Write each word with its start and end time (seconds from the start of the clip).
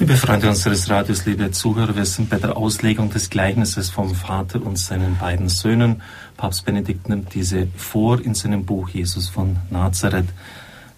Liebe 0.00 0.16
Freunde 0.16 0.48
unseres 0.48 0.88
Radios, 0.88 1.26
liebe 1.26 1.50
Zuhörer, 1.50 1.96
wir 1.96 2.04
sind 2.04 2.30
bei 2.30 2.38
der 2.38 2.56
Auslegung 2.56 3.10
des 3.10 3.30
Gleichnisses 3.30 3.90
vom 3.90 4.14
Vater 4.14 4.64
und 4.64 4.78
seinen 4.78 5.18
beiden 5.18 5.48
Söhnen. 5.48 6.02
Papst 6.36 6.64
Benedikt 6.64 7.08
nimmt 7.08 7.34
diese 7.34 7.66
vor 7.76 8.20
in 8.20 8.34
seinem 8.34 8.64
Buch 8.64 8.90
Jesus 8.90 9.28
von 9.28 9.56
Nazareth. 9.70 10.28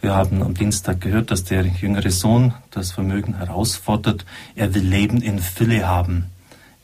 Wir 0.02 0.14
haben 0.14 0.42
am 0.42 0.52
Dienstag 0.52 1.00
gehört, 1.00 1.30
dass 1.30 1.44
der 1.44 1.64
jüngere 1.64 2.10
Sohn 2.10 2.52
das 2.72 2.92
Vermögen 2.92 3.38
herausfordert. 3.38 4.26
Er 4.54 4.74
will 4.74 4.84
Leben 4.84 5.22
in 5.22 5.38
Fülle 5.38 5.88
haben. 5.88 6.26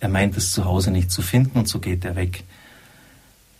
Er 0.00 0.08
meint 0.08 0.38
es 0.38 0.52
zu 0.52 0.64
Hause 0.64 0.92
nicht 0.92 1.10
zu 1.10 1.20
finden 1.20 1.58
und 1.58 1.68
so 1.68 1.80
geht 1.80 2.06
er 2.06 2.16
weg. 2.16 2.44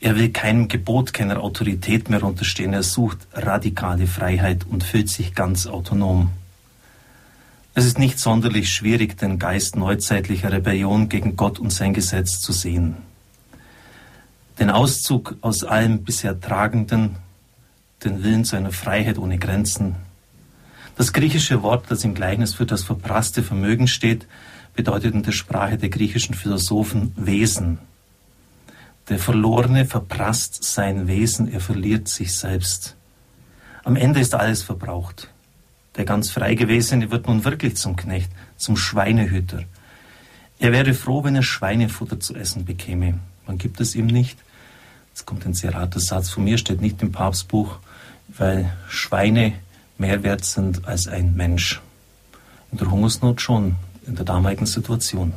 Er 0.00 0.16
will 0.16 0.30
keinem 0.30 0.68
Gebot, 0.68 1.12
keiner 1.12 1.42
Autorität 1.42 2.08
mehr 2.08 2.22
unterstehen. 2.22 2.72
Er 2.72 2.84
sucht 2.84 3.18
radikale 3.34 4.06
Freiheit 4.06 4.64
und 4.64 4.82
fühlt 4.82 5.10
sich 5.10 5.34
ganz 5.34 5.66
autonom. 5.66 6.30
Es 7.78 7.84
ist 7.84 7.98
nicht 7.98 8.18
sonderlich 8.18 8.72
schwierig, 8.72 9.18
den 9.18 9.38
Geist 9.38 9.76
neuzeitlicher 9.76 10.50
Rebellion 10.50 11.10
gegen 11.10 11.36
Gott 11.36 11.58
und 11.58 11.70
sein 11.70 11.92
Gesetz 11.92 12.40
zu 12.40 12.52
sehen. 12.52 12.96
Den 14.58 14.70
Auszug 14.70 15.36
aus 15.42 15.62
allem 15.62 16.02
bisher 16.02 16.40
Tragenden, 16.40 17.16
den 18.02 18.24
Willen 18.24 18.46
zu 18.46 18.56
einer 18.56 18.72
Freiheit 18.72 19.18
ohne 19.18 19.36
Grenzen. 19.36 19.96
Das 20.96 21.12
griechische 21.12 21.62
Wort, 21.62 21.90
das 21.90 22.02
im 22.02 22.14
Gleichnis 22.14 22.54
für 22.54 22.64
das 22.64 22.82
verprasste 22.82 23.42
Vermögen 23.42 23.88
steht, 23.88 24.26
bedeutet 24.74 25.12
in 25.12 25.22
der 25.22 25.32
Sprache 25.32 25.76
der 25.76 25.90
griechischen 25.90 26.34
Philosophen 26.34 27.12
Wesen. 27.14 27.76
Der 29.10 29.18
Verlorene 29.18 29.84
verprasst 29.84 30.64
sein 30.64 31.08
Wesen, 31.08 31.52
er 31.52 31.60
verliert 31.60 32.08
sich 32.08 32.34
selbst. 32.34 32.96
Am 33.84 33.96
Ende 33.96 34.20
ist 34.20 34.34
alles 34.34 34.62
verbraucht. 34.62 35.28
Der 35.96 36.04
ganz 36.04 36.30
frei 36.30 36.54
gewesene 36.54 37.10
wird 37.10 37.26
nun 37.26 37.44
wirklich 37.44 37.76
zum 37.76 37.96
Knecht, 37.96 38.30
zum 38.56 38.76
Schweinehüter. 38.76 39.62
Er 40.58 40.72
wäre 40.72 40.94
froh, 40.94 41.24
wenn 41.24 41.36
er 41.36 41.42
Schweinefutter 41.42 42.20
zu 42.20 42.34
essen 42.34 42.64
bekäme. 42.64 43.18
Man 43.46 43.58
gibt 43.58 43.80
es 43.80 43.94
ihm 43.94 44.06
nicht. 44.06 44.38
Jetzt 45.10 45.26
kommt 45.26 45.46
ein 45.46 45.54
sehr 45.54 45.74
harter 45.74 46.00
Satz 46.00 46.28
von 46.28 46.44
mir, 46.44 46.58
steht 46.58 46.80
nicht 46.80 47.00
im 47.02 47.12
Papstbuch, 47.12 47.78
weil 48.28 48.72
Schweine 48.88 49.54
mehr 49.98 50.22
wert 50.22 50.44
sind 50.44 50.86
als 50.86 51.08
ein 51.08 51.34
Mensch. 51.34 51.80
In 52.72 52.78
der 52.78 52.90
Hungersnot 52.90 53.40
schon, 53.40 53.76
in 54.06 54.16
der 54.16 54.24
damaligen 54.24 54.66
Situation. 54.66 55.32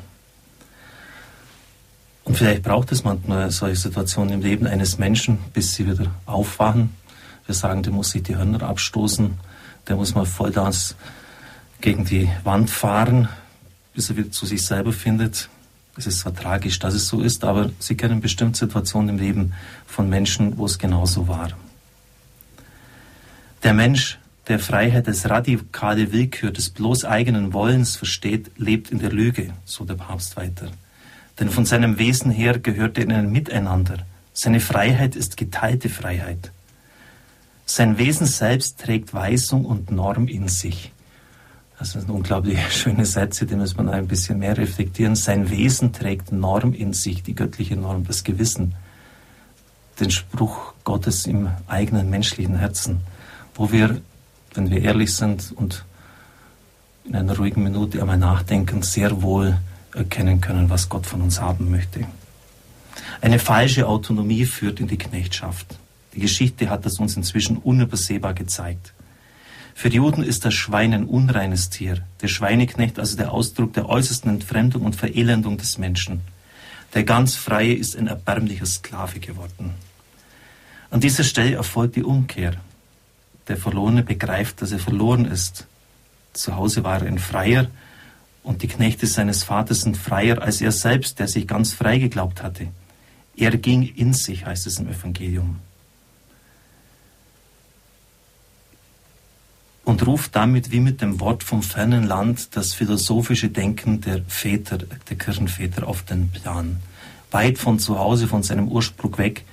Und 2.26 2.38
vielleicht 2.38 2.64
braucht 2.64 2.92
es 2.92 3.04
manchmal 3.04 3.50
solche 3.52 3.78
Situationen 3.78 4.36
im 4.36 4.42
Leben 4.42 4.68
eines 4.68 4.98
Menschen, 4.98 5.40
bis 5.54 5.74
sie 5.74 5.88
wieder 5.88 6.12
aufwachen. 6.26 6.96
Wir 7.46 7.56
sagen, 7.56 7.82
der 7.82 7.94
muss 7.94 8.12
sich 8.12 8.24
die 8.24 8.36
Hörner 8.36 8.62
abstoßen 8.64 9.34
der 9.90 9.96
muss 9.96 10.16
mal 10.16 10.26
voll 10.26 10.52
das 10.52 10.96
gegen 11.82 12.06
die 12.06 12.30
Wand 12.44 12.70
fahren, 12.70 13.28
bis 13.94 14.10
er 14.10 14.18
wieder 14.18 14.32
zu 14.32 14.46
sich 14.46 14.66
selber 14.66 14.94
findet. 14.94 15.50
Es 15.98 16.08
ist 16.08 16.20
zwar 16.20 16.34
tragisch, 16.34 16.80
dass 16.80 16.94
es 16.94 17.08
so 17.08 17.22
ist, 17.22 17.44
aber 17.44 17.72
Sie 17.80 17.98
kennen 17.98 18.22
bestimmt 18.22 18.56
Situationen 18.56 19.10
im 19.10 19.18
Leben 19.18 19.54
von 19.86 20.10
Menschen, 20.10 20.58
wo 20.58 20.66
es 20.66 20.78
genauso 20.78 21.28
war. 21.28 21.50
Der 23.64 23.74
Mensch, 23.74 24.20
der 24.48 24.60
Freiheit 24.60 25.08
als 25.08 25.30
radikale 25.30 26.14
Willkür 26.14 26.52
des 26.52 26.70
bloß 26.70 27.04
eigenen 27.04 27.52
Wollens 27.52 27.98
versteht, 27.98 28.52
lebt 28.58 28.92
in 28.92 29.00
der 29.00 29.12
Lüge, 29.12 29.54
so 29.66 29.84
der 29.84 29.96
Papst 29.96 30.38
weiter. 30.38 30.70
Denn 31.40 31.50
von 31.50 31.66
seinem 31.66 31.98
Wesen 31.98 32.32
her 32.32 32.60
gehört 32.60 32.98
er 32.98 33.04
in 33.04 33.12
ein 33.12 33.32
Miteinander. 33.32 34.06
Seine 34.34 34.60
Freiheit 34.60 35.16
ist 35.16 35.36
geteilte 35.36 35.90
Freiheit. 35.90 36.52
Sein 37.80 37.98
Wesen 37.98 38.28
selbst 38.28 38.78
trägt 38.78 39.14
Weisung 39.14 39.64
und 39.64 39.90
Norm 39.90 40.28
in 40.28 40.50
sich. 40.50 40.92
Das 41.78 41.94
sind 41.94 42.10
unglaublich 42.10 42.60
schöne 42.76 43.06
Sätze, 43.06 43.46
die 43.46 43.56
muss 43.56 43.78
man 43.78 43.88
ein 43.88 44.06
bisschen 44.06 44.40
mehr 44.40 44.58
reflektieren. 44.58 45.16
Sein 45.16 45.50
Wesen 45.50 45.94
trägt 45.94 46.34
Norm 46.34 46.74
in 46.74 46.92
sich, 46.92 47.24
die 47.24 47.36
göttliche 47.36 47.78
Norm, 47.78 48.04
das 48.04 48.26
Gewissen, 48.26 48.76
den 50.02 50.12
Spruch 50.12 50.74
Gottes 50.84 51.26
im 51.26 51.52
eigenen 51.68 52.10
menschlichen 52.10 52.58
Herzen, 52.58 53.00
wo 53.56 53.72
wir, 53.72 54.02
wenn 54.56 54.70
wir 54.70 54.82
ehrlich 54.82 55.16
sind 55.16 55.54
und 55.56 55.86
in 57.06 57.16
einer 57.16 57.38
ruhigen 57.38 57.64
Minute 57.64 58.02
einmal 58.02 58.18
nachdenken, 58.18 58.82
sehr 58.82 59.22
wohl 59.22 59.58
erkennen 59.96 60.42
können, 60.42 60.70
was 60.70 60.90
Gott 60.90 61.06
von 61.06 61.22
uns 61.22 61.40
haben 61.40 61.72
möchte. 61.72 62.02
Eine 63.22 63.40
falsche 63.40 63.88
Autonomie 63.88 64.44
führt 64.44 64.82
in 64.82 64.88
die 64.90 64.98
Knechtschaft. 64.98 65.80
Die 66.14 66.20
Geschichte 66.20 66.70
hat 66.70 66.86
das 66.86 67.00
uns 67.00 67.16
inzwischen 67.16 67.58
unübersehbar 67.58 68.34
gezeigt. 68.34 68.94
Für 69.76 69.90
die 69.90 69.98
Juden 69.98 70.24
ist 70.24 70.44
das 70.44 70.54
Schwein 70.54 70.94
ein 70.94 71.06
unreines 71.06 71.70
Tier, 71.70 72.04
der 72.22 72.28
Schweineknecht 72.28 73.00
also 73.00 73.16
der 73.16 73.32
Ausdruck 73.32 73.74
der 73.74 73.88
äußersten 73.88 74.30
Entfremdung 74.30 74.82
und 74.82 74.96
Verelendung 74.96 75.58
des 75.58 75.78
Menschen. 75.78 76.22
Der 76.94 77.04
ganz 77.04 77.36
Freie 77.36 77.74
ist 77.74 77.96
ein 77.96 78.08
erbärmlicher 78.08 78.66
Sklave 78.66 79.20
geworden. 79.20 79.74
An 80.92 81.00
dieser 81.00 81.24
Stelle 81.24 81.56
erfolgt 81.56 81.96
die 81.96 82.04
Umkehr. 82.04 82.56
Der 83.48 83.58
Verlorene 83.58 84.04
begreift, 84.04 84.62
dass 84.62 84.72
er 84.72 84.80
verloren 84.80 85.26
ist. 85.26 85.68
Zu 86.34 86.56
Hause 86.56 86.84
war 86.84 87.02
er 87.02 87.08
ein 87.08 87.20
Freier 87.20 87.68
und 88.44 88.64
die 88.64 88.68
Knechte 88.68 89.08
seines 89.08 89.44
Vaters 89.44 89.82
sind 89.82 89.98
freier 89.98 90.42
als 90.42 90.62
er 90.62 90.72
selbst, 90.72 91.20
der 91.20 91.28
sich 91.28 91.48
ganz 91.48 91.74
frei 91.74 92.00
geglaubt 92.00 92.42
hatte. 92.42 92.68
Er 93.36 93.56
ging 93.58 93.84
in 93.84 94.14
sich, 94.14 94.46
heißt 94.46 94.68
es 94.68 94.80
im 94.80 94.90
Evangelium. 94.90 95.60
Und 99.90 100.06
ruft 100.06 100.36
damit 100.36 100.72
wie 100.72 100.82
mit 100.82 101.02
dem 101.02 101.20
Wort 101.20 101.44
vom 101.44 101.64
fernen 101.64 102.04
Land 102.04 102.56
das 102.56 102.74
philosophische 102.74 103.50
Denken 103.50 104.02
der 104.02 104.22
Väter, 104.28 104.78
der 104.78 105.18
Kirchenväter 105.18 105.88
auf 105.88 106.04
den 106.04 106.30
Plan. 106.30 106.78
Weit 107.32 107.58
von 107.58 107.80
zu 107.80 107.98
Hause, 107.98 108.28
von 108.28 108.44
seinem 108.44 108.68
Ursprung 108.68 109.18
weg, 109.18 109.46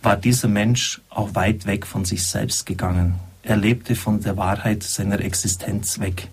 war 0.00 0.16
dieser 0.16 0.48
Mensch 0.48 1.02
auch 1.10 1.34
weit 1.34 1.66
weg 1.66 1.86
von 1.86 2.06
sich 2.06 2.26
selbst 2.26 2.64
gegangen. 2.64 3.16
Er 3.42 3.58
lebte 3.58 3.94
von 3.94 4.22
der 4.22 4.38
Wahrheit 4.38 4.82
seiner 4.84 5.20
Existenz 5.20 6.00
weg. 6.00 6.28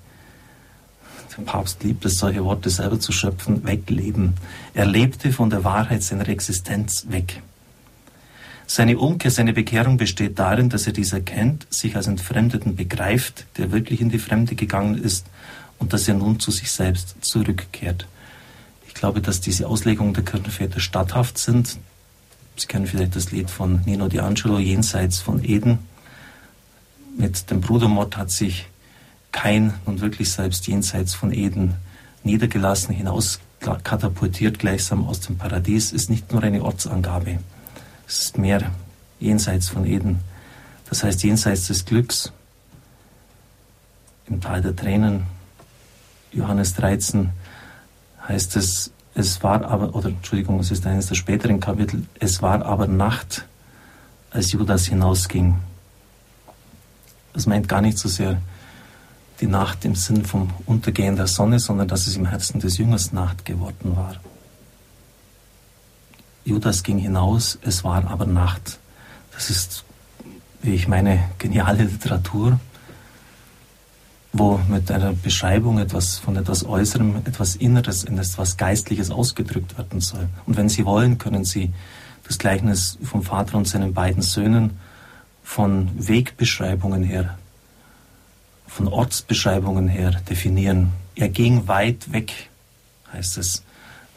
Der 1.37 1.43
Papst 1.43 1.83
liebt 1.83 2.05
es, 2.05 2.17
solche 2.17 2.45
Worte 2.45 2.69
selber 2.69 3.01
zu 3.01 3.11
schöpfen, 3.11 3.65
wegleben. 3.65 4.35
Er 4.73 4.85
lebte 4.85 5.33
von 5.33 5.49
der 5.49 5.65
Wahrheit 5.65 6.03
seiner 6.03 6.29
Existenz 6.29 7.07
weg. 7.09 7.41
Seine 8.67 8.97
Umkehr, 8.97 9.31
seine 9.31 9.53
Bekehrung 9.53 9.97
besteht 9.97 10.39
darin, 10.39 10.69
dass 10.69 10.87
er 10.87 10.93
dies 10.93 11.13
erkennt, 11.13 11.67
sich 11.69 11.95
als 11.95 12.07
Entfremdeten 12.07 12.75
begreift, 12.75 13.45
der 13.57 13.71
wirklich 13.71 14.01
in 14.01 14.09
die 14.09 14.19
Fremde 14.19 14.55
gegangen 14.55 14.97
ist 14.97 15.27
und 15.77 15.93
dass 15.93 16.07
er 16.07 16.15
nun 16.15 16.39
zu 16.39 16.51
sich 16.51 16.71
selbst 16.71 17.15
zurückkehrt. 17.21 18.07
Ich 18.87 18.95
glaube, 18.95 19.21
dass 19.21 19.41
diese 19.41 19.67
Auslegungen 19.67 20.13
der 20.13 20.23
Kirchenväter 20.23 20.79
statthaft 20.79 21.37
sind. 21.37 21.77
Sie 22.55 22.67
kennen 22.67 22.87
vielleicht 22.87 23.15
das 23.15 23.31
Lied 23.31 23.49
von 23.49 23.81
Nino 23.85 24.05
D'Angelo, 24.05 24.57
Jenseits 24.57 25.19
von 25.19 25.43
Eden. 25.43 25.79
Mit 27.17 27.51
dem 27.51 27.61
Brudermord 27.61 28.17
hat 28.17 28.31
sich 28.31 28.67
kein 29.31 29.73
nun 29.85 30.01
wirklich 30.01 30.31
selbst 30.31 30.65
jenseits 30.67 31.13
von 31.13 31.33
Eden 31.33 31.75
niedergelassen, 32.23 32.95
hinaus 32.95 33.39
katapultiert 33.59 34.59
gleichsam 34.59 35.05
aus 35.05 35.19
dem 35.19 35.37
Paradies, 35.37 35.91
ist 35.91 36.09
nicht 36.09 36.31
nur 36.31 36.41
eine 36.41 36.63
Ortsangabe. 36.63 37.39
Es 38.07 38.19
ist 38.19 38.37
mehr 38.37 38.71
jenseits 39.19 39.69
von 39.69 39.85
Eden. 39.85 40.19
Das 40.89 41.03
heißt 41.03 41.23
jenseits 41.23 41.67
des 41.67 41.85
Glücks, 41.85 42.31
im 44.27 44.41
Tal 44.41 44.61
der 44.61 44.75
Tränen. 44.75 45.27
Johannes 46.31 46.73
13 46.75 47.29
heißt 48.27 48.55
es, 48.55 48.91
es 49.13 49.41
war 49.43 49.63
aber, 49.65 49.95
oder 49.95 50.09
Entschuldigung, 50.09 50.59
es 50.59 50.71
ist 50.71 50.85
eines 50.85 51.07
der 51.07 51.15
späteren 51.15 51.59
Kapitel, 51.59 52.05
es 52.19 52.41
war 52.41 52.65
aber 52.65 52.87
Nacht, 52.87 53.45
als 54.31 54.51
Judas 54.51 54.85
hinausging. 54.87 55.55
Das 57.33 57.45
meint 57.45 57.69
gar 57.69 57.81
nicht 57.81 57.97
so 57.97 58.09
sehr 58.09 58.41
die 59.39 59.47
Nacht 59.47 59.85
im 59.85 59.95
Sinn 59.95 60.25
vom 60.25 60.49
Untergehen 60.65 61.15
der 61.15 61.27
Sonne, 61.27 61.59
sondern 61.59 61.87
dass 61.87 62.07
es 62.07 62.17
im 62.17 62.25
Herzen 62.25 62.59
des 62.59 62.77
Jüngers 62.77 63.13
Nacht 63.13 63.45
geworden 63.45 63.95
war. 63.95 64.15
Judas 66.45 66.83
ging 66.83 66.99
hinaus, 66.99 67.57
es 67.63 67.83
war 67.83 68.07
aber 68.09 68.27
Nacht. 68.27 68.77
Das 69.33 69.49
ist, 69.49 69.83
wie 70.61 70.75
ich 70.75 70.87
meine, 70.87 71.19
geniale 71.39 71.83
Literatur, 71.83 72.59
wo 74.31 74.59
mit 74.69 74.91
einer 74.91 75.13
Beschreibung 75.13 75.79
etwas 75.79 76.19
von 76.19 76.35
etwas 76.35 76.63
Äußerem, 76.63 77.15
etwas 77.25 77.55
Inneres, 77.55 78.03
etwas 78.03 78.57
Geistliches 78.57 79.09
ausgedrückt 79.09 79.75
werden 79.77 80.01
soll. 80.01 80.29
Und 80.45 80.55
wenn 80.55 80.69
Sie 80.69 80.85
wollen, 80.85 81.17
können 81.17 81.45
Sie 81.45 81.73
das 82.27 82.37
Gleichnis 82.37 82.99
vom 83.03 83.23
Vater 83.23 83.57
und 83.57 83.67
seinen 83.67 83.93
beiden 83.93 84.21
Söhnen 84.21 84.79
von 85.43 85.89
Wegbeschreibungen 85.95 87.03
her, 87.03 87.39
von 88.67 88.87
Ortsbeschreibungen 88.87 89.87
her 89.87 90.11
definieren. 90.29 90.91
Er 91.15 91.29
ging 91.29 91.67
weit 91.67 92.11
weg, 92.11 92.49
heißt 93.13 93.37
es 93.39 93.63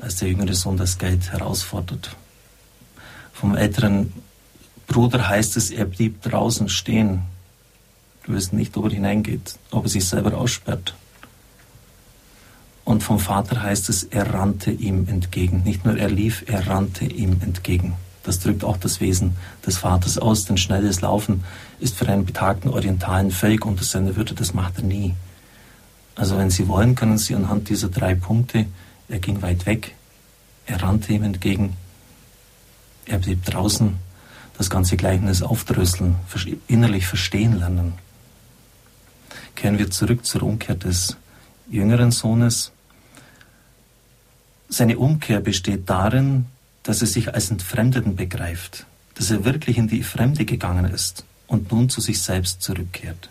als 0.01 0.17
der 0.17 0.29
jüngere 0.29 0.55
Sohn 0.55 0.77
das 0.77 0.99
Geld 0.99 1.33
herausfordert. 1.33 2.17
Vom 3.33 3.57
älteren 3.57 4.13
Bruder 4.87 5.29
heißt 5.29 5.57
es, 5.57 5.71
er 5.71 5.85
blieb 5.85 6.23
draußen 6.23 6.69
stehen. 6.69 7.23
Wir 8.25 8.37
wissen 8.37 8.57
nicht, 8.57 8.77
ob 8.77 8.85
er 8.87 8.91
hineingeht, 8.91 9.57
ob 9.71 9.85
er 9.85 9.89
sich 9.89 10.07
selber 10.07 10.37
aussperrt. 10.37 10.95
Und 12.85 13.03
vom 13.03 13.19
Vater 13.19 13.63
heißt 13.63 13.91
es, 13.91 14.05
er 14.05 14.33
rannte 14.33 14.71
ihm 14.71 15.07
entgegen. 15.09 15.63
Nicht 15.63 15.85
nur 15.85 15.99
er 15.99 16.09
lief, 16.09 16.45
er 16.47 16.69
rannte 16.69 17.05
ihm 17.05 17.37
entgegen. 17.43 17.95
Das 18.23 18.41
drückt 18.41 18.65
auch 18.65 18.77
das 18.77 19.01
Wesen 19.01 19.37
des 19.67 19.79
Vaters 19.79 20.19
aus, 20.19 20.47
denn 20.47 20.57
schnelles 20.57 21.01
Laufen 21.03 21.45
ist 21.81 21.97
für 21.97 22.09
einen 22.09 22.25
betagten 22.25 22.71
Orientalen 22.71 23.31
völlig 23.31 23.65
unter 23.65 23.85
seiner 23.85 24.17
Würde, 24.17 24.35
das 24.35 24.55
macht 24.55 24.79
er 24.79 24.85
nie. 24.85 25.15
Also 26.15 26.37
wenn 26.37 26.51
Sie 26.51 26.67
wollen, 26.67 26.95
können 26.95 27.19
Sie 27.19 27.35
anhand 27.35 27.69
dieser 27.69 27.89
drei 27.89 28.15
Punkte, 28.15 28.67
er 29.09 29.19
ging 29.19 29.43
weit 29.43 29.67
weg, 29.67 29.95
er 30.67 30.83
rannte 30.83 31.13
ihm 31.13 31.23
entgegen, 31.23 31.77
er 33.07 33.19
blieb 33.19 33.45
draußen, 33.45 33.97
das 34.59 34.69
ganze 34.69 34.97
Gleichnis 34.97 35.43
aufdröseln, 35.43 36.17
innerlich 36.67 37.07
verstehen 37.07 37.59
lernen. 37.59 37.95
Kehren 39.55 39.79
wir 39.79 39.91
zurück 39.91 40.27
zur 40.27 40.43
Umkehr 40.43 40.75
des 40.75 41.17
jüngeren 41.71 42.11
Sohnes. 42.11 42.73
Seine 44.69 44.99
Umkehr 44.99 45.41
besteht 45.41 45.89
darin, 45.89 46.47
dass 46.83 47.01
er 47.01 47.07
sich 47.07 47.35
als 47.35 47.51
Entfremdeten 47.51 48.17
begreift, 48.17 48.87
dass 49.15 49.31
er 49.31 49.45
wirklich 49.45 49.79
in 49.79 49.89
die 49.89 50.03
Fremde 50.03 50.45
gegangen 50.45 50.85
ist 50.87 51.25
und 51.47 51.73
nun 51.73 51.89
zu 51.89 52.01
sich 52.01 52.21
selbst 52.21 52.61
zurückkehrt. 52.61 53.31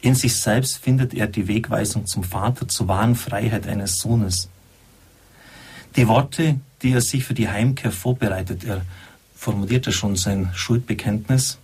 In 0.00 0.14
sich 0.14 0.36
selbst 0.36 0.78
findet 0.78 1.14
er 1.14 1.26
die 1.26 1.48
Wegweisung 1.48 2.06
zum 2.06 2.24
Vater, 2.24 2.68
zur 2.68 2.88
wahren 2.88 3.16
Freiheit 3.16 3.66
eines 3.66 4.00
Sohnes. 4.00 4.48
Die 5.96 6.08
Worte, 6.08 6.60
die 6.82 6.92
er 6.92 7.00
sich 7.00 7.24
für 7.24 7.34
die 7.34 7.48
Heimkehr 7.48 7.92
vorbereitet, 7.92 8.64
er 8.64 8.82
formulierte 9.34 9.92
schon 9.92 10.16
sein 10.16 10.50
Schuldbekenntnis, 10.54 11.58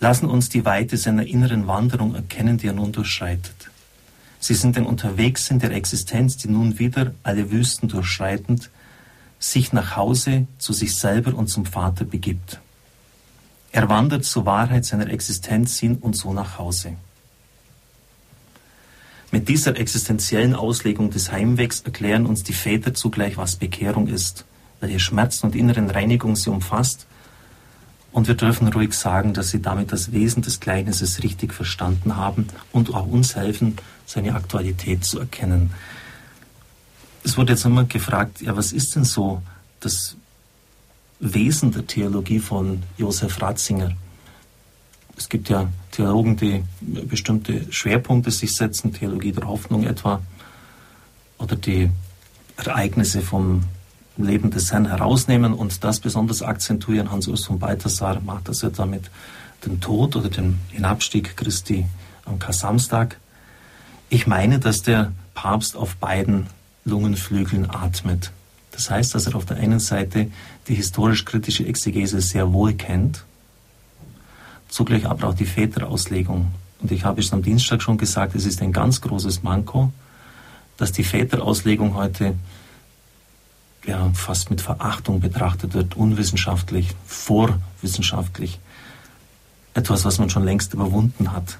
lassen 0.00 0.26
uns 0.26 0.48
die 0.48 0.64
Weite 0.64 0.96
seiner 0.96 1.26
inneren 1.26 1.66
Wanderung 1.66 2.14
erkennen, 2.14 2.58
die 2.58 2.66
er 2.66 2.72
nun 2.72 2.92
durchschreitet. 2.92 3.70
Sie 4.40 4.54
sind 4.54 4.76
ein 4.76 4.84
Unterwegs 4.84 5.50
in 5.50 5.58
der 5.58 5.70
Existenz, 5.70 6.36
die 6.36 6.48
nun 6.48 6.78
wieder 6.78 7.14
alle 7.22 7.50
Wüsten 7.50 7.88
durchschreitend 7.88 8.70
sich 9.38 9.72
nach 9.72 9.96
Hause 9.96 10.46
zu 10.58 10.72
sich 10.72 10.96
selber 10.96 11.34
und 11.34 11.48
zum 11.48 11.66
Vater 11.66 12.04
begibt. 12.04 12.60
Er 13.72 13.88
wandert 13.88 14.24
zur 14.24 14.46
Wahrheit 14.46 14.84
seiner 14.84 15.10
Existenz 15.10 15.78
hin 15.78 15.96
und 15.96 16.16
so 16.16 16.32
nach 16.32 16.58
Hause. 16.58 16.96
Mit 19.34 19.48
dieser 19.48 19.76
existenziellen 19.76 20.54
Auslegung 20.54 21.10
des 21.10 21.32
Heimwegs 21.32 21.80
erklären 21.80 22.24
uns 22.24 22.44
die 22.44 22.52
Väter 22.52 22.94
zugleich, 22.94 23.36
was 23.36 23.56
Bekehrung 23.56 24.06
ist, 24.06 24.44
welche 24.78 25.00
Schmerzen 25.00 25.46
und 25.46 25.56
inneren 25.56 25.90
Reinigung 25.90 26.36
sie 26.36 26.50
umfasst 26.50 27.08
und 28.12 28.28
wir 28.28 28.36
dürfen 28.36 28.68
ruhig 28.68 28.92
sagen, 28.92 29.34
dass 29.34 29.50
Sie 29.50 29.60
damit 29.60 29.90
das 29.90 30.12
Wesen 30.12 30.42
des 30.42 30.60
Gleichnisses 30.60 31.24
richtig 31.24 31.52
verstanden 31.52 32.14
haben 32.14 32.46
und 32.70 32.94
auch 32.94 33.08
uns 33.08 33.34
helfen, 33.34 33.74
seine 34.06 34.36
Aktualität 34.36 35.04
zu 35.04 35.18
erkennen. 35.18 35.72
Es 37.24 37.36
wurde 37.36 37.54
jetzt 37.54 37.64
immer 37.64 37.82
gefragt, 37.86 38.40
ja, 38.40 38.56
was 38.56 38.70
ist 38.70 38.94
denn 38.94 39.04
so 39.04 39.42
das 39.80 40.14
Wesen 41.18 41.72
der 41.72 41.88
Theologie 41.88 42.38
von 42.38 42.84
Josef 42.98 43.42
Ratzinger? 43.42 43.96
Es 45.16 45.28
gibt 45.28 45.48
ja 45.48 45.68
Theologen, 45.94 46.36
die 46.36 46.64
bestimmte 46.80 47.72
Schwerpunkte 47.72 48.32
sich 48.32 48.56
setzen, 48.56 48.92
Theologie 48.92 49.30
der 49.30 49.46
Hoffnung 49.46 49.84
etwa, 49.84 50.20
oder 51.38 51.54
die 51.54 51.90
Ereignisse 52.56 53.22
vom 53.22 53.62
Leben 54.16 54.50
des 54.50 54.72
Herrn 54.72 54.86
herausnehmen 54.86 55.54
und 55.54 55.84
das 55.84 56.00
besonders 56.00 56.42
akzentuieren. 56.42 57.10
Hans 57.10 57.28
Urs 57.28 57.44
von 57.44 57.58
Balthasar 57.58 58.20
macht 58.20 58.48
das 58.48 58.62
ja 58.62 58.70
damit 58.70 59.10
den 59.64 59.80
Tod 59.80 60.16
oder 60.16 60.28
den 60.28 60.58
Hinabstieg 60.70 61.36
Christi 61.36 61.86
am 62.24 62.38
Kasamstag. 62.38 63.18
Ich 64.08 64.26
meine, 64.26 64.58
dass 64.58 64.82
der 64.82 65.12
Papst 65.34 65.76
auf 65.76 65.96
beiden 65.96 66.46
Lungenflügeln 66.84 67.70
atmet. 67.70 68.32
Das 68.72 68.90
heißt, 68.90 69.14
dass 69.14 69.26
er 69.26 69.36
auf 69.36 69.46
der 69.46 69.58
einen 69.58 69.80
Seite 69.80 70.28
die 70.66 70.74
historisch-kritische 70.74 71.66
Exegese 71.66 72.20
sehr 72.20 72.52
wohl 72.52 72.74
kennt, 72.74 73.24
zugleich 74.74 75.06
aber 75.06 75.28
auch 75.28 75.34
die 75.34 75.46
Väterauslegung. 75.46 76.50
Und 76.80 76.90
ich 76.90 77.04
habe 77.04 77.20
es 77.20 77.32
am 77.32 77.42
Dienstag 77.42 77.80
schon 77.80 77.96
gesagt, 77.96 78.34
es 78.34 78.44
ist 78.44 78.60
ein 78.60 78.72
ganz 78.72 79.00
großes 79.00 79.44
Manko, 79.44 79.92
dass 80.76 80.90
die 80.90 81.04
Väterauslegung 81.04 81.94
heute 81.94 82.34
ja, 83.86 84.10
fast 84.14 84.50
mit 84.50 84.60
Verachtung 84.60 85.20
betrachtet 85.20 85.74
wird, 85.74 85.96
unwissenschaftlich, 85.96 86.88
vorwissenschaftlich. 87.06 88.58
Etwas, 89.74 90.04
was 90.04 90.18
man 90.18 90.28
schon 90.28 90.44
längst 90.44 90.74
überwunden 90.74 91.32
hat. 91.32 91.58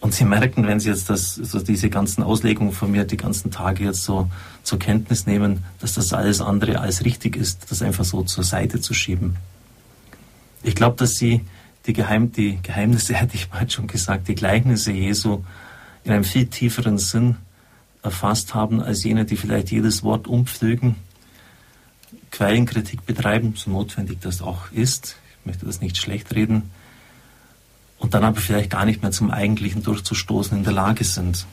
Und 0.00 0.12
Sie 0.12 0.26
merken, 0.26 0.66
wenn 0.66 0.80
Sie 0.80 0.90
jetzt 0.90 1.08
das, 1.08 1.34
so 1.34 1.58
diese 1.60 1.88
ganzen 1.88 2.22
Auslegungen 2.22 2.72
von 2.72 2.90
mir 2.90 3.04
die 3.04 3.16
ganzen 3.16 3.50
Tage 3.50 3.84
jetzt 3.84 4.02
so 4.02 4.30
zur 4.62 4.78
Kenntnis 4.78 5.26
nehmen, 5.26 5.64
dass 5.80 5.94
das 5.94 6.12
alles 6.12 6.42
andere 6.42 6.80
als 6.80 7.06
richtig 7.06 7.36
ist, 7.36 7.70
das 7.70 7.80
einfach 7.80 8.04
so 8.04 8.22
zur 8.24 8.44
Seite 8.44 8.82
zu 8.82 8.92
schieben. 8.92 9.36
Ich 10.62 10.74
glaube, 10.74 10.96
dass 10.96 11.16
Sie 11.16 11.46
die, 11.86 11.92
Geheim, 11.92 12.32
die 12.32 12.58
Geheimnisse, 12.62 13.14
hätte 13.20 13.36
ich 13.36 13.50
mal 13.50 13.68
schon 13.68 13.86
gesagt, 13.86 14.28
die 14.28 14.34
Gleichnisse 14.34 14.92
Jesu 14.92 15.44
in 16.04 16.12
einem 16.12 16.24
viel 16.24 16.46
tieferen 16.46 16.98
Sinn 16.98 17.36
erfasst 18.02 18.54
haben 18.54 18.82
als 18.82 19.04
jene, 19.04 19.24
die 19.24 19.36
vielleicht 19.36 19.70
jedes 19.70 20.02
Wort 20.02 20.26
umpflügen, 20.26 20.96
Quellenkritik 22.30 23.06
betreiben, 23.06 23.54
so 23.56 23.70
notwendig 23.70 24.18
das 24.20 24.42
auch 24.42 24.70
ist. 24.72 25.16
Ich 25.40 25.46
möchte 25.46 25.66
das 25.66 25.80
nicht 25.80 25.96
schlecht 25.96 26.34
reden. 26.34 26.70
Und 27.98 28.12
dann 28.12 28.24
aber 28.24 28.40
vielleicht 28.40 28.70
gar 28.70 28.84
nicht 28.84 29.02
mehr 29.02 29.12
zum 29.12 29.30
Eigentlichen 29.30 29.82
durchzustoßen 29.82 30.58
in 30.58 30.64
der 30.64 30.72
Lage 30.72 31.04
sind. 31.04 31.46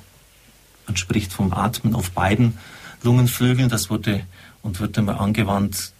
Man 0.88 0.98
spricht 0.98 1.32
vom 1.32 1.54
Atmen 1.54 1.96
auf 1.96 2.12
beiden 2.12 2.58
Lungenflügeln. 3.04 3.70
Das 3.70 3.90
wurde 3.90 4.26
und 4.64 4.80
wird 4.80 4.98
immer 4.98 5.22
angewandt 5.22 5.94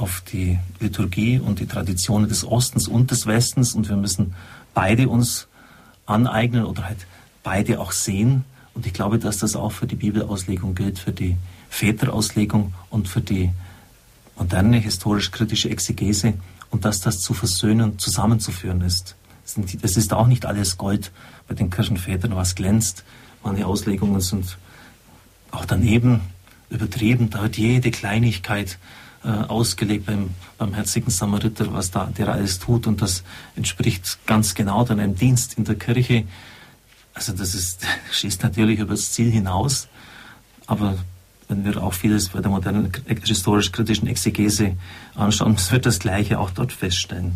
auf 0.00 0.22
die 0.32 0.58
Liturgie 0.80 1.38
und 1.38 1.60
die 1.60 1.66
Traditionen 1.66 2.28
des 2.28 2.44
Ostens 2.44 2.88
und 2.88 3.10
des 3.10 3.26
Westens. 3.26 3.74
Und 3.74 3.88
wir 3.88 3.96
müssen 3.96 4.34
beide 4.74 5.08
uns 5.08 5.46
aneignen 6.06 6.64
oder 6.64 6.84
halt 6.84 7.06
beide 7.42 7.80
auch 7.80 7.92
sehen. 7.92 8.44
Und 8.74 8.86
ich 8.86 8.92
glaube, 8.92 9.18
dass 9.18 9.38
das 9.38 9.56
auch 9.56 9.72
für 9.72 9.86
die 9.86 9.96
Bibelauslegung 9.96 10.74
gilt, 10.74 10.98
für 10.98 11.12
die 11.12 11.36
Väterauslegung 11.68 12.72
und 12.88 13.08
für 13.08 13.20
die 13.20 13.50
moderne 14.36 14.78
historisch-kritische 14.78 15.70
Exegese 15.70 16.34
und 16.70 16.84
dass 16.84 17.00
das 17.00 17.20
zu 17.20 17.34
versöhnen, 17.34 17.98
zusammenzuführen 17.98 18.80
ist. 18.80 19.16
Es 19.82 19.96
ist 19.96 20.12
auch 20.12 20.28
nicht 20.28 20.46
alles 20.46 20.78
Gold 20.78 21.10
bei 21.48 21.54
den 21.54 21.70
Kirchenvätern, 21.70 22.36
was 22.36 22.54
glänzt. 22.54 23.04
Manche 23.42 23.66
Auslegungen 23.66 24.20
sind 24.20 24.56
auch 25.50 25.64
daneben 25.64 26.20
übertrieben. 26.70 27.30
Da 27.30 27.42
wird 27.42 27.58
jede 27.58 27.90
Kleinigkeit 27.90 28.78
äh, 29.24 29.28
ausgelegt 29.28 30.06
beim 30.06 30.30
barmherzigen 30.58 31.10
Samariter, 31.10 31.72
was 31.72 31.90
da 31.90 32.06
der 32.06 32.28
alles 32.28 32.58
tut. 32.58 32.86
Und 32.86 33.02
das 33.02 33.22
entspricht 33.56 34.18
ganz 34.26 34.54
genau 34.54 34.84
dann 34.84 35.00
einem 35.00 35.14
Dienst 35.14 35.54
in 35.58 35.64
der 35.64 35.74
Kirche. 35.74 36.24
Also 37.14 37.32
das 37.32 37.54
ist, 37.54 37.86
schießt 38.12 38.42
natürlich 38.42 38.80
über 38.80 38.94
das 38.94 39.12
Ziel 39.12 39.30
hinaus, 39.30 39.88
aber 40.66 40.96
wenn 41.48 41.64
wir 41.64 41.82
auch 41.82 41.92
vieles 41.92 42.28
bei 42.28 42.40
der 42.40 42.50
modernen 42.50 42.92
historisch-kritischen 43.06 44.06
Exegese 44.06 44.76
anschauen, 45.14 45.56
wird 45.70 45.84
das 45.84 45.98
Gleiche 45.98 46.38
auch 46.38 46.50
dort 46.50 46.72
feststellen. 46.72 47.32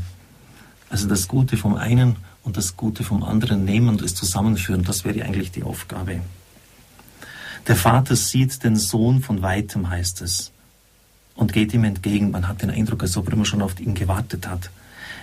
Also 0.89 1.09
das 1.09 1.27
Gute 1.27 1.57
vom 1.57 1.75
einen 1.75 2.17
und 2.45 2.57
das 2.57 2.77
Gute 2.77 3.03
vom 3.03 3.25
anderen 3.25 3.65
nehmen 3.65 3.89
und 3.89 4.03
es 4.03 4.15
zusammenführen, 4.15 4.85
das 4.85 5.05
wäre 5.05 5.25
eigentlich 5.25 5.51
die 5.51 5.65
Aufgabe. 5.65 6.21
Der 7.67 7.77
Vater 7.77 8.15
sieht 8.15 8.63
den 8.63 8.77
Sohn 8.77 9.23
von 9.23 9.43
weitem, 9.43 9.91
heißt 9.91 10.23
es, 10.23 10.53
und 11.35 11.53
geht 11.53 11.75
ihm 11.75 11.85
entgegen. 11.85 12.31
Man 12.31 12.49
hat 12.49 12.63
den 12.63 12.71
Eindruck, 12.71 13.03
als 13.03 13.17
ob 13.17 13.29
er 13.29 13.35
immer 13.35 13.45
schon 13.45 13.63
auf 13.63 13.79
ihn 13.81 13.95
gewartet 13.95 14.49
hat. 14.49 14.71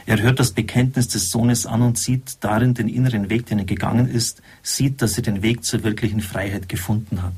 Er 0.06 0.20
hört 0.22 0.40
das 0.40 0.52
Bekenntnis 0.52 1.08
des 1.08 1.32
Sohnes 1.32 1.66
an 1.66 1.82
und 1.82 1.98
sieht 1.98 2.38
darin 2.44 2.74
den 2.74 2.90
inneren 2.90 3.30
Weg, 3.30 3.46
den 3.46 3.60
er 3.60 3.66
gegangen 3.66 4.10
ist, 4.10 4.42
sieht, 4.64 5.02
dass 5.02 5.18
er 5.18 5.24
den 5.24 5.44
Weg 5.44 5.64
zur 5.64 5.84
wirklichen 5.84 6.22
Freiheit 6.22 6.68
gefunden 6.68 7.22
hat. 7.22 7.34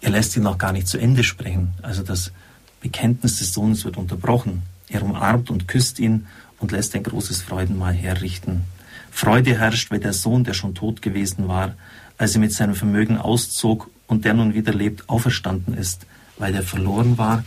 Er 0.00 0.10
lässt 0.10 0.36
ihn 0.36 0.42
noch 0.42 0.58
gar 0.58 0.72
nicht 0.72 0.86
zu 0.86 0.98
Ende 0.98 1.24
sprechen. 1.24 1.72
Also 1.80 2.02
das 2.02 2.32
Bekenntnis 2.80 3.38
des 3.38 3.52
Sohnes 3.52 3.84
wird 3.84 3.96
unterbrochen. 3.96 4.62
Er 4.88 5.02
umarmt 5.02 5.50
und 5.50 5.68
küsst 5.68 5.98
ihn 5.98 6.26
und 6.58 6.72
lässt 6.72 6.94
ein 6.94 7.04
großes 7.04 7.42
Freudenmahl 7.42 7.94
herrichten. 7.94 8.64
Freude 9.10 9.58
herrscht, 9.58 9.90
weil 9.90 10.00
der 10.00 10.12
Sohn, 10.12 10.44
der 10.44 10.54
schon 10.54 10.74
tot 10.74 11.02
gewesen 11.02 11.48
war, 11.48 11.74
als 12.18 12.34
er 12.34 12.40
mit 12.40 12.52
seinem 12.52 12.74
Vermögen 12.74 13.16
auszog 13.16 13.90
und 14.06 14.24
der 14.24 14.34
nun 14.34 14.54
wieder 14.54 14.74
lebt, 14.74 15.08
auferstanden 15.08 15.74
ist, 15.74 16.06
weil 16.38 16.54
er 16.54 16.62
verloren 16.62 17.16
war 17.16 17.44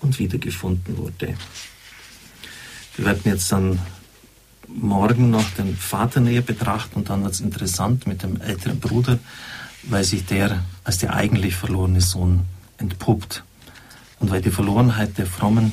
und 0.00 0.18
wiedergefunden 0.18 0.96
wurde. 0.96 1.34
Wir 2.96 3.04
werden 3.04 3.22
jetzt 3.24 3.50
dann 3.52 3.78
morgen 4.66 5.30
noch 5.30 5.48
den 5.52 5.76
Vater 5.76 6.20
näher 6.20 6.42
betrachten 6.42 6.96
und 6.96 7.10
dann 7.10 7.22
wird 7.22 7.34
es 7.34 7.40
interessant 7.40 8.06
mit 8.06 8.22
dem 8.22 8.40
älteren 8.40 8.80
Bruder, 8.80 9.18
weil 9.84 10.04
sich 10.04 10.26
der 10.26 10.64
als 10.84 10.98
der 10.98 11.14
eigentlich 11.14 11.54
verlorene 11.54 12.00
Sohn 12.00 12.40
entpuppt 12.76 13.44
und 14.20 14.30
weil 14.30 14.42
die 14.42 14.50
Verlorenheit 14.50 15.16
der 15.18 15.26
Frommen 15.26 15.72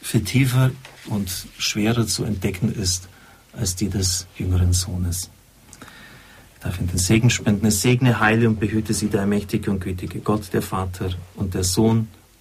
viel 0.00 0.24
tiefer 0.24 0.70
und 1.06 1.30
schwerer 1.58 2.06
zu 2.06 2.24
entdecken 2.24 2.74
ist 2.74 3.08
als 3.52 3.76
die 3.76 3.88
des 3.88 4.26
jüngeren 4.36 4.72
Sohnes. 4.72 5.30
darf 6.60 6.78
Ihnen 6.78 6.88
den 6.88 6.98
Segen 6.98 7.30
spenden. 7.30 7.66
Es 7.66 7.82
segne, 7.82 8.20
heile 8.20 8.48
und 8.48 8.58
behüte 8.58 8.94
Sie 8.94 9.08
der 9.08 9.20
allmächtige 9.20 9.70
und 9.70 9.80
gütige 9.80 10.20
Gott, 10.20 10.52
der 10.52 10.62
Vater 10.62 11.10
und 11.36 11.54
der 11.54 11.64
Sohn 11.64 12.08